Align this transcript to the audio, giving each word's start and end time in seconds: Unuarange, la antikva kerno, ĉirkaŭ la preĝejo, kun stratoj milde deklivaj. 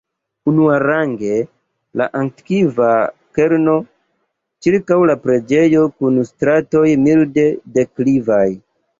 Unuarange, 0.51 1.33
la 2.01 2.05
antikva 2.21 2.87
kerno, 3.39 3.75
ĉirkaŭ 4.67 4.97
la 5.09 5.17
preĝejo, 5.25 5.83
kun 5.99 6.17
stratoj 6.31 6.83
milde 7.03 7.45
deklivaj. 7.77 8.47